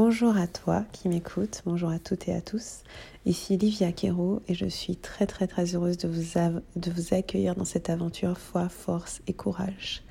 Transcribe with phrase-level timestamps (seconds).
[0.00, 2.84] Bonjour à toi qui m'écoutes, bonjour à toutes et à tous.
[3.26, 6.38] Ici Livia Quero et je suis très très très heureuse de vous,
[6.76, 10.04] de vous accueillir dans cette aventure foi, force et courage.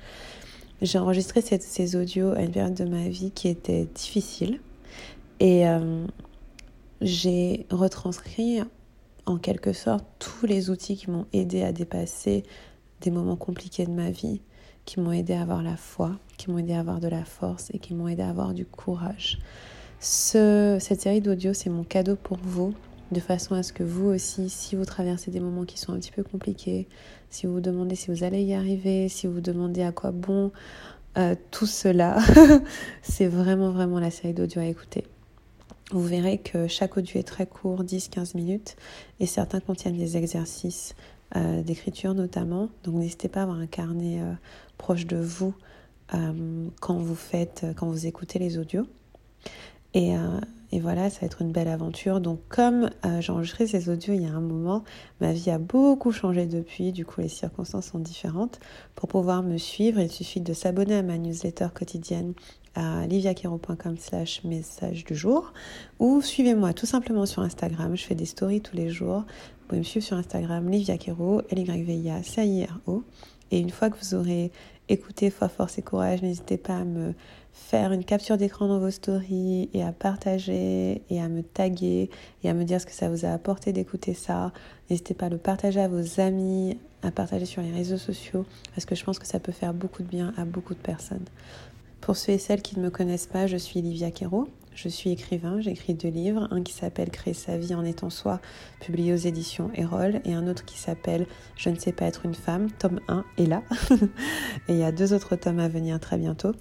[0.82, 4.60] J'ai enregistré ces audios à une période de ma vie qui était difficile
[5.40, 6.06] et euh,
[7.00, 8.60] j'ai retranscrit
[9.24, 12.42] en quelque sorte tous les outils qui m'ont aidé à dépasser
[13.00, 14.42] des moments compliqués de ma vie,
[14.84, 17.70] qui m'ont aidé à avoir la foi, qui m'ont aidé à avoir de la force
[17.72, 19.38] et qui m'ont aidé à avoir du courage.
[20.00, 22.72] Ce, cette série d'audio, c'est mon cadeau pour vous,
[23.10, 25.98] de façon à ce que vous aussi, si vous traversez des moments qui sont un
[25.98, 26.86] petit peu compliqués,
[27.30, 30.12] si vous vous demandez si vous allez y arriver, si vous vous demandez à quoi
[30.12, 30.52] bon
[31.16, 32.18] euh, tout cela,
[33.02, 35.04] c'est vraiment, vraiment la série d'audio à écouter.
[35.90, 38.76] Vous verrez que chaque audio est très court, 10-15 minutes,
[39.18, 40.94] et certains contiennent des exercices
[41.34, 42.68] euh, d'écriture notamment.
[42.84, 44.32] Donc n'hésitez pas à avoir un carnet euh,
[44.76, 45.54] proche de vous
[46.80, 48.86] quand vous faites, quand vous écoutez les audios.
[49.94, 50.14] Et,
[50.70, 52.20] et, voilà, ça va être une belle aventure.
[52.20, 54.84] Donc comme j'ai enregistré ces audios il y a un moment,
[55.20, 58.60] ma vie a beaucoup changé depuis, du coup les circonstances sont différentes.
[58.94, 62.34] Pour pouvoir me suivre, il suffit de s'abonner à ma newsletter quotidienne
[62.74, 65.52] à liviaquero.com slash message du jour
[65.98, 67.96] ou suivez-moi tout simplement sur Instagram.
[67.96, 69.24] Je fais des stories tous les jours.
[69.60, 73.02] Vous pouvez me suivre sur Instagram, Livia L-Y-V-I-A, C-I-R-O.
[73.50, 74.52] Et une fois que vous aurez
[74.88, 77.14] écouté Foi, Force et Courage, n'hésitez pas à me
[77.66, 82.08] faire une capture d'écran dans vos stories et à partager et à me taguer
[82.42, 84.52] et à me dire ce que ça vous a apporté d'écouter ça.
[84.88, 88.86] N'hésitez pas à le partager à vos amis, à partager sur les réseaux sociaux parce
[88.86, 91.26] que je pense que ça peut faire beaucoup de bien à beaucoup de personnes.
[92.00, 94.48] Pour ceux et celles qui ne me connaissent pas, je suis Livia Quero.
[94.80, 98.40] Je suis écrivain, j'écris deux livres, un qui s'appelle Créer sa vie en étant soi,
[98.78, 101.26] publié aux éditions Erol, et un autre qui s'appelle
[101.56, 103.64] Je ne sais pas être une femme, tome 1 est là.
[104.68, 106.52] et il y a deux autres tomes à venir très bientôt.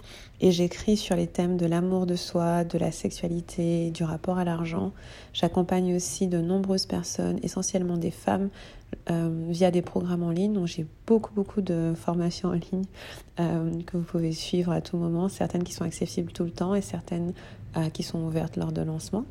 [0.41, 4.43] Et j'écris sur les thèmes de l'amour de soi, de la sexualité, du rapport à
[4.43, 4.93] l'argent.
[5.33, 8.49] J'accompagne aussi de nombreuses personnes, essentiellement des femmes,
[9.09, 10.53] euh, via des programmes en ligne.
[10.53, 12.85] Donc j'ai beaucoup beaucoup de formations en ligne
[13.39, 16.73] euh, que vous pouvez suivre à tout moment, certaines qui sont accessibles tout le temps
[16.73, 17.33] et certaines
[17.75, 19.25] euh, qui sont ouvertes lors de lancement.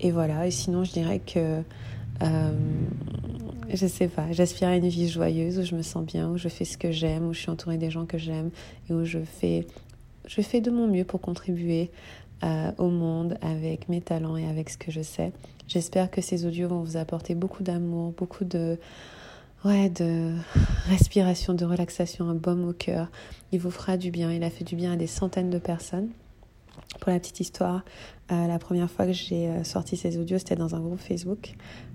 [0.00, 1.62] Et voilà, et sinon je dirais que
[3.70, 6.48] je sais pas, j'aspire à une vie joyeuse où je me sens bien, où je
[6.48, 8.50] fais ce que j'aime, où je suis entourée des gens que j'aime
[8.88, 9.66] et où je fais,
[10.26, 11.92] je fais de mon mieux pour contribuer
[12.42, 15.32] au monde avec mes talents et avec ce que je sais.
[15.68, 18.78] J'espère que ces audios vont vous apporter beaucoup d'amour, beaucoup de,
[19.66, 20.32] ouais, de
[20.88, 23.10] respiration, de relaxation, un baume au cœur.
[23.52, 24.32] Il vous fera du bien.
[24.32, 26.08] Il a fait du bien à des centaines de personnes.
[27.00, 27.84] Pour la petite histoire,
[28.30, 31.54] euh, la première fois que j'ai euh, sorti ces audios, c'était dans un groupe Facebook.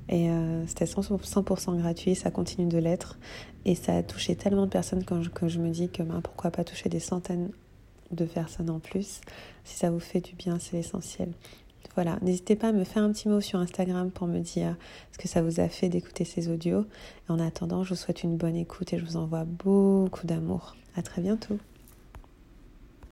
[0.09, 3.17] Et euh, c'était 100%, gratuit, ça continue de l'être.
[3.65, 6.63] Et ça a touché tellement de personnes que je, me dis que ben, pourquoi pas
[6.63, 7.51] toucher des centaines
[8.11, 9.21] de personnes en plus.
[9.63, 11.31] Si ça vous fait du bien, c'est l'essentiel.
[11.95, 14.75] Voilà, n'hésitez pas à me faire un petit mot sur Instagram pour me dire
[15.11, 16.85] ce que ça vous a fait d'écouter ces audios.
[17.29, 20.75] En attendant, je vous souhaite une bonne écoute et je vous envoie beaucoup d'amour.
[20.95, 21.57] À très bientôt.